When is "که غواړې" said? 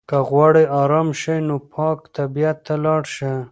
0.09-0.63